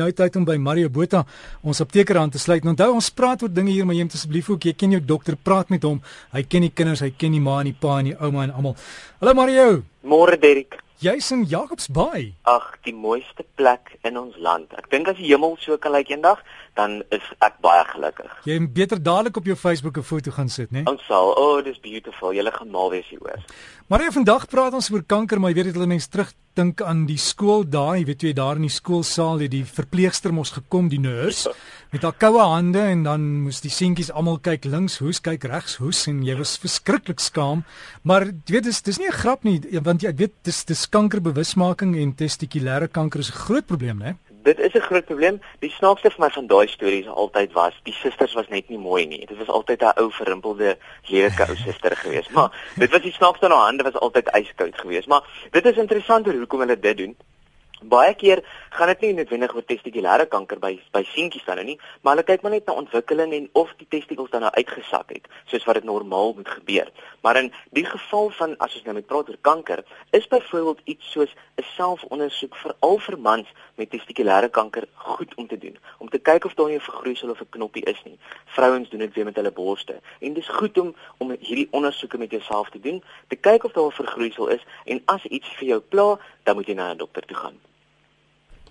[0.00, 1.26] Nou tyd om by Mario Botha
[1.60, 2.64] ons apteker aan te sluit.
[2.64, 5.36] Onthou ons praat oor dinge hier, maar jy moet asseblief ook jy ken jou dokter,
[5.36, 6.00] praat met hom.
[6.32, 8.54] Hy ken die kinders, hy ken die ma en die pa en die ouma en
[8.56, 8.78] almal.
[9.20, 9.82] Hallo Mario.
[10.08, 10.80] Môre Derek.
[11.00, 12.34] Jy's in Jacobsbaai.
[12.44, 14.68] Ag, die mooiste plek in ons land.
[14.76, 16.42] Ek dink as die hemel so kan lyk eendag,
[16.76, 18.34] dan is ek baie gelukkig.
[18.44, 20.82] Jy moet beter dadelik op jou Facebook 'n foto gaan sit, né?
[20.84, 21.32] Ons sal.
[21.40, 22.34] Oh, dis beautiful.
[22.34, 23.40] Jy lê gemaal wees hieroor.
[23.88, 27.06] Maar ja, vandag praat ons oor kanker, maar jy weet dit hulle mense terugdink aan
[27.06, 31.00] die skool daai, weet jy daar in die skoolsaal het die verpleegster mos gekom, die
[31.00, 31.54] nurse,
[31.92, 35.76] met haar koue hande en dan moes die seentjies almal kyk links, hoes kyk regs,
[35.82, 37.64] hoes en jy was verskriklik skaam.
[38.02, 41.96] Maar jy weet dis dis nie 'n grap nie, want jy weet dis dis kankerbewusmaking
[41.96, 44.16] en testikulêre kanker is 'n groot probleem, né?
[44.42, 45.40] dit is 'n groot probleem.
[45.58, 49.06] Die snaakste vir my van daai stories altyd was, die susters was net nie mooi
[49.06, 49.26] nie.
[49.26, 52.30] Dit was altyd 'n ou verrimpelde, lelike ou suster geweest.
[52.30, 55.06] Maar dit was die snaakste aan haar hande was altyd yskoud geweest.
[55.06, 57.16] Maar dit is interessant hoekom hulle dit doen.
[57.82, 61.76] Baie keer gaan dit nie noodwendig oor testikulêre kanker by by seentjies dan nou nie,
[62.00, 65.26] maar hulle kyk maar net na ontwikkeling en of die testikels dan nou uitgesak het,
[65.50, 66.90] soos wat dit normaal moet gebeur.
[67.26, 69.82] Maar in die geval van as ons nou met praat oor kanker,
[70.16, 75.48] is byvoorbeeld iets soos 'n selfondersoek vir al vir mans met testikulêre kanker goed om
[75.48, 78.18] te doen, om te kyk of daar nie 'n vergroeisel of 'n knoppie is nie.
[78.46, 82.30] Vrouens doen dit weer met hulle borste en dis goed om om hierdie ondersoeke met
[82.30, 85.80] jouself te doen, te kyk of daar 'n vergroeisel is en as iets vir jou
[85.80, 87.69] pla, dan moet jy na 'n dokter toe gaan.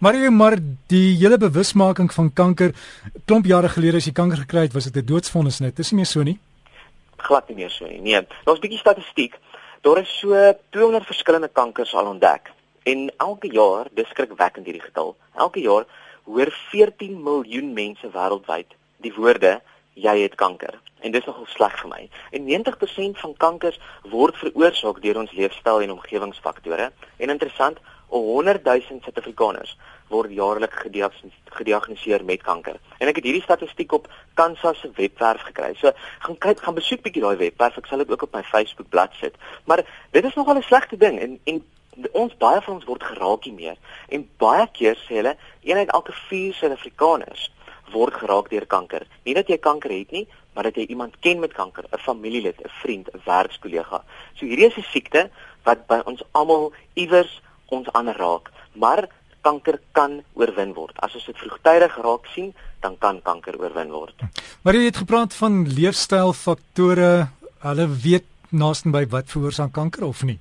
[0.00, 0.54] Maar jy maar
[0.88, 2.70] die hele bewusmaking van kanker
[3.28, 5.76] klomp jare gelede as jy kanker gekry het, was dit 'n doodsvonnis net.
[5.76, 6.38] Dis nie meer so nie.
[7.16, 8.00] Glad nie meer so nie.
[8.00, 9.36] Nee, daar's 'n bietjie statistiek.
[9.82, 10.32] Daar is so
[10.70, 12.50] 200 verskillende kankers al ontdek.
[12.82, 15.16] En elke jaar, dis skrikwekkend hierdie getal.
[15.34, 15.84] Elke jaar
[16.24, 19.60] hoor 14 miljoen mense wêreldwyd die woorde
[19.94, 20.80] jy het kanker.
[21.00, 22.08] En dis nogal sleg vir my.
[22.30, 26.92] En 90% van kankers word veroorsaak deur ons leefstyl en omgewingsfaktore.
[27.16, 27.78] En interessant,
[28.10, 29.76] 100 000 Suid-Afrikaners
[30.10, 30.82] word jaarliks
[31.56, 32.78] gediagnoseer met kanker.
[32.98, 35.74] En ek het hierdie statistiek op Kansa se webwerf gekry.
[35.80, 35.92] So
[36.26, 37.78] gaan kyk, gaan besoek bietjie daai webwerf.
[37.78, 39.38] Ek sal dit ook op my Facebook bladsy sit.
[39.64, 41.62] Maar dit is nogal 'n slegte ding en en
[42.12, 43.74] ons baie van ons word geraak hiermee.
[44.08, 47.50] En baie keer sê hulle, een uit elke 4 Suid-Afrikaners
[47.92, 49.06] word geraak deur kanker.
[49.24, 52.60] Nie dat jy kanker het nie, maar dat jy iemand ken met kanker, 'n familielid,
[52.60, 54.04] 'n vriend, 'n werkskollega.
[54.34, 55.30] So hierdie is 'n siekte
[55.64, 59.08] wat by ons almal iewers ons aanraak, maar
[59.40, 60.96] kanker kan oorwin word.
[61.02, 64.26] As ons dit vroegtydig raak sien, dan kan kanker oorwin word.
[64.62, 67.28] Maar jy het gepraat van leefstylfaktore.
[67.64, 70.38] Hulle weet naaste by wat veroorsaak kanker of nie?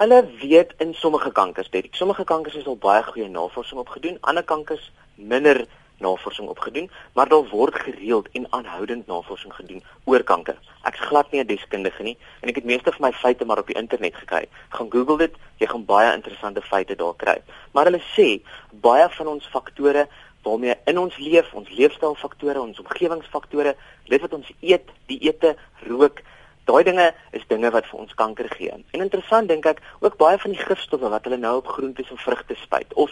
[0.00, 4.16] Hulle weet in sommige kankers, dit sommige kankers is al baie goeie navorsing op gedoen,
[4.20, 5.66] ander kankers minder
[6.00, 10.56] navorsing opgedoen, maar daar word gereeld en aanhoudend navorsing gedoen oor kanker.
[10.88, 13.66] Ek's glad nie 'n deskundige nie en ek het meeste van my feite maar op
[13.66, 14.48] die internet gekry.
[14.68, 17.42] Gaan Google dit, jy gaan baie interessante feite daar kry.
[17.72, 18.40] Maar hulle sê
[18.70, 20.08] baie van ons faktore
[20.42, 23.76] waarmee in ons leef, ons leefstylfaktore, ons omgewingsfaktore,
[24.08, 25.56] dit wat ons eet, die ete,
[25.86, 26.22] rook,
[26.70, 28.70] Daai dinge is dinge wat vir ons kanker gee.
[28.70, 32.20] En interessant dink ek ook baie van die gifstowwe wat hulle nou op groentes en
[32.22, 33.10] vrugte spuit of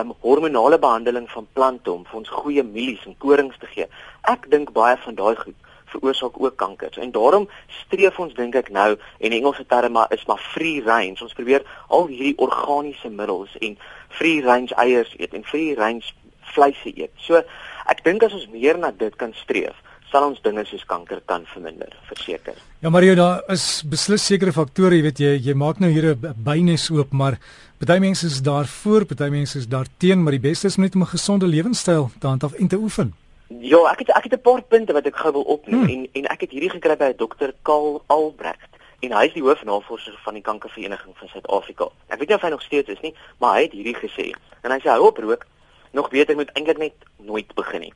[0.00, 3.90] um hormonale behandeling van plante om vir ons goeie mielies en korings te gee.
[4.32, 6.96] Ek dink baie van daai goed veroorsaak ook kanker.
[7.04, 7.48] En daarom
[7.82, 11.20] streef ons dink ek nou en die Engelse term is maar free range.
[11.20, 13.76] Ons probeer al hierdie organiese middels en
[14.16, 16.16] free range eiers eet en free range
[16.56, 17.12] vleis eet.
[17.20, 17.44] So
[17.84, 19.83] ek dink as ons meer na dit kan streef
[20.14, 22.54] sal ons dinge soos kanker kan verminder, verseker.
[22.84, 26.34] Ja, Mario, daar is beslis sekere faktore, jy weet jy jy maak nou hier 'n
[26.46, 27.38] bynes oop, maar
[27.80, 31.14] party mense is daarvoor, party mense is daarteen, maar die beste is net om 'n
[31.16, 33.12] gesonde lewenstyl te handhaaf en te oefen.
[33.60, 35.90] Ja, ek het ek het 'n paar punte wat ek gou wil opnoem hmm.
[35.94, 37.50] en en ek het hierdie gekry by Dr.
[37.62, 38.70] Karl Albrecht
[39.00, 41.88] en hy is die hoofnavorser van die kankervereniging van Suid-Afrika.
[42.08, 44.32] Ek weet nie of hy nog steeds is nie, maar hy het hierdie gesê.
[44.62, 45.46] En hy sê hou op rook,
[45.92, 47.94] nog beter moet eintlik net nooit begin nie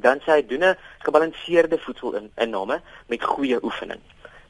[0.00, 4.00] dan sê hy doen 'n gebalanseerde voedselinname met goeie oefening.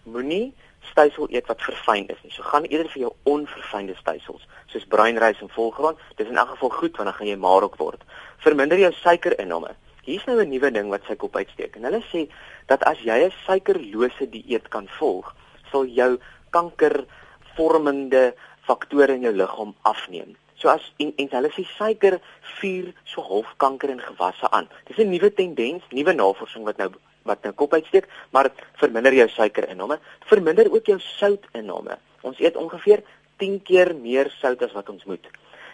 [0.04, 0.54] Moenie
[0.90, 2.32] stysel eet wat verfyn is nie.
[2.32, 5.98] So gaan eerder vir jou onverfynde stysels, soos bruinrys en volgraan.
[6.16, 8.02] Dit is in elk geval goed want dan gaan jy marok word.
[8.44, 9.74] Verminder jou suikerinname.
[10.06, 11.76] Hier's nou 'n nuwe ding wat sy kop uitsteek.
[11.76, 12.30] En hulle sê
[12.66, 15.34] dat as jy 'n suikerlose dieet kan volg,
[15.70, 16.18] sal jou
[16.50, 20.36] kankervormende faktore in jou liggaam afneem.
[20.56, 22.18] So as en, en hulle sê suiker
[22.58, 24.68] vuur so half kanker in gewasse aan.
[24.88, 26.90] Dis 'n nuwe tendens, nuwe navorsing wat nou
[27.26, 29.98] wat nou kop uitsteek, maar verminder jou suikerinname,
[30.30, 31.98] verminder ook jou soutinname.
[32.22, 33.02] Ons eet ongeveer
[33.36, 35.26] 10 keer meer sout as wat ons moet.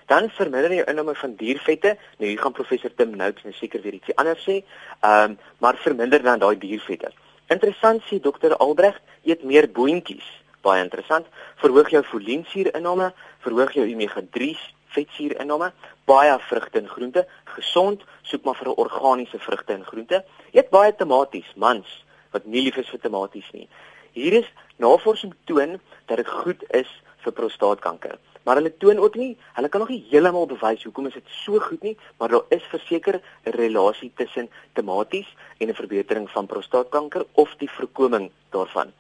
[0.07, 1.97] Dan verminder jou inname van diervette.
[2.19, 4.63] Nou hier gaan professor Tim Noakes nou seker weer ietsie anders sê.
[5.01, 7.13] Ehm um, maar verminder dan daai diervette.
[7.49, 11.27] Interessant sê dokter Albrecht, eet meer boontjies baie interessant.
[11.63, 13.11] Verhoog jou foliensuurinname,
[13.45, 14.53] verhoog jou omega-3
[14.95, 15.73] vetsuurinname,
[16.05, 20.25] baie vrugte en groente, gesond, soek maar vir 'n organiese vrugte en groente.
[20.53, 23.69] Eet baie tomaties, mans wat nie lief is vir tomaties nie.
[24.13, 26.89] Hier is navorsing toon dat dit goed is
[27.25, 28.19] vir prostaatkanker.
[28.43, 31.61] Maar hulle toon ook nie, hulle kan nog nie heeltemal bewys hoekom is dit so
[31.63, 35.29] goed nie, maar daar is verseker 'n relasie tussen tomaties
[35.59, 38.93] en 'n verbetering van prostaatkanker of die voorkoming daarvan.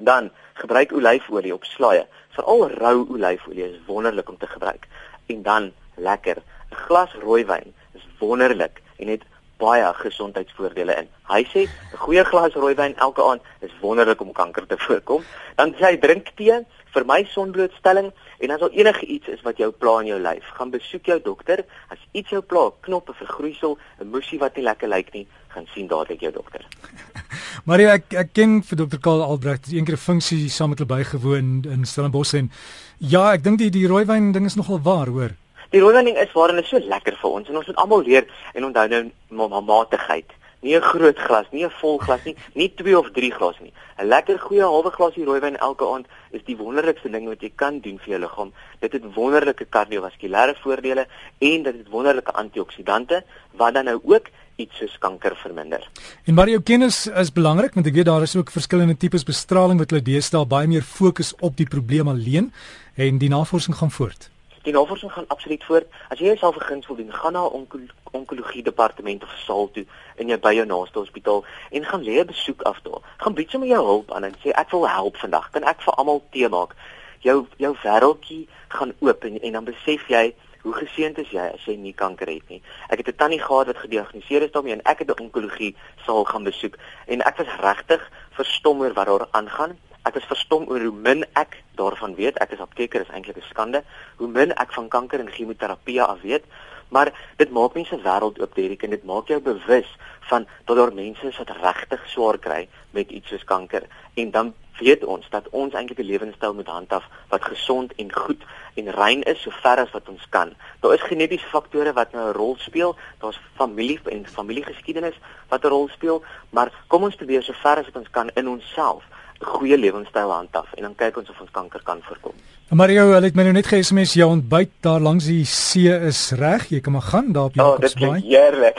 [0.00, 2.06] Dan gebruik olyfolie op slaaie.
[2.28, 4.86] Veral rou olyfolie is wonderlik om te gebruik.
[5.30, 6.36] En dan lekker,
[6.70, 9.24] 'n glas rooiwyn is wonderlik en het
[9.60, 11.08] baie gesondheidsvoordele in.
[11.30, 15.22] Hy sê 'n goeie glas rooiwyn elke aand is wonderlik om kanker te voorkom.
[15.56, 16.64] Dan sê hy drink tee
[16.94, 18.10] vir my sonblootstelling
[18.40, 21.18] en as al enige iets is wat jou pla in jou lyf, gaan besoek jou
[21.22, 21.64] dokter.
[21.88, 25.86] As iets jou pla, knoppe, vergroeisel, 'n moesie wat nie lekker lyk nie, gaan sien
[25.86, 26.66] dadelik jou dokter.
[27.68, 30.94] Maria, ek ek ken vir dokter Karl Albrecht, een keer 'n funksie saam met hulle
[30.96, 32.50] bygewoon in Stellenbosch en
[32.98, 35.36] ja, ek dink die die rooiwyn ding is nogal waar, hoor.
[35.70, 38.24] Die rooiwyn is waar en is so lekker vir ons en ons moet almal leer
[38.58, 40.32] en onthou nou matigheid.
[40.66, 43.72] Nie 'n groot glas, nie 'n vol glas nie, nie 2 of 3 glas nie.
[43.98, 47.80] 'n Lekker goeie halwe glasie rooiwyn elke aand is die wonderlikste ding wat jy kan
[47.80, 48.52] doen vir jou liggaam.
[48.80, 51.06] Dit het wonderlike kardiovaskulêre voordele
[51.38, 54.26] en dit het wonderlike antioksidante wat dan nou ook
[54.56, 55.88] iets soos kanker verminder.
[56.26, 59.78] En maar jou kennis is belangrik want ek weet daar is ook verskillende tipes bestraling
[59.78, 62.52] wat hulle deesdae baie meer fokus op die probleem alleen
[62.96, 64.30] en die navorsing gaan voort.
[64.62, 65.86] Die navorsing gaan absoluut voort.
[66.08, 67.78] As jy jouself vergins wil doen, gaan na 'n onko
[68.10, 69.86] onkologie departement of saal toe
[70.16, 73.00] in jou by jou naaste hospitaal en gaan lê 'n besoek af daar.
[73.16, 75.50] Gaan bied sommer jou hulp aan en sê ek wil help vandag.
[75.50, 76.76] Kan ek vir almal tee maak?
[77.18, 81.64] Jou jou wêreldjie gaan oop en, en dan besef jy hoe geseënd is jy as
[81.64, 82.62] jy nie kanker het nie.
[82.88, 86.24] Ek het 'n tannie gehad wat gediagnoseer is daarmee en ek het 'n onkologie saal
[86.24, 86.76] gaan besoek
[87.06, 91.24] en ek was regtig verstom oor wat daar aangaan Ek is verstom oor hoe min
[91.36, 92.38] ek daarvan weet.
[92.40, 93.82] Ek is apteker, is eintlik 'n skande.
[94.16, 96.44] Hoe min ek van kanker en chemoterapie af weet.
[96.88, 99.90] Maar dit maak mense wêreld oop, Derek, en dit maak jou bewus
[100.30, 103.86] van dat daar mense is wat regtig swaar kry met iets soos kanker.
[104.14, 108.42] En dan weet ons dat ons eintlik 'n lewenstyl moet handhaaf wat gesond en goed
[108.74, 110.54] en rein is so ver as wat ons kan.
[110.80, 112.96] Daar is genetiese faktore wat nou 'n rol speel.
[113.18, 115.18] Daar's familie en familiegeskiedenis
[115.48, 118.48] wat 'n rol speel, maar kom ons probeer so ver as wat ons kan in
[118.48, 119.04] onsself
[119.40, 122.36] goeie lewenstyl handhaaf en dan kyk ons of ons kanker kan voorkom.
[122.70, 126.68] Mario, hulle het my nou net ge-SMS jou ontbyt daar langs die see is reg.
[126.70, 128.06] Jy kan maar gaan daar op jou kos baie.
[128.06, 128.78] Oh, dit is heerlik.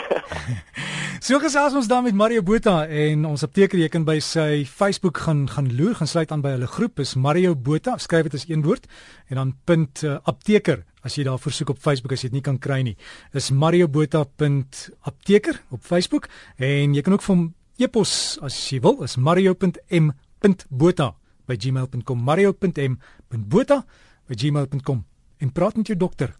[1.27, 5.19] so gesels ons dan met Mario Botha en ons apteker jy kan by sy Facebook
[5.25, 8.47] gaan gaan loer, gaan sluit aan by hulle groep is Mario Botha, skryf dit as
[8.47, 8.87] een woord
[9.27, 12.47] en dan punt uh, apteker as jy daar versoek op Facebook as jy dit nie
[12.47, 12.95] kan kry nie.
[13.35, 17.47] Is Mario Botha punt apteker op Facebook en jy kan ook vir hom
[17.81, 25.05] e-pos as jy wil, is mario.m mario.botha@gmail.com mario.m.botha@gmail.com
[25.37, 26.37] en praat met jou dokter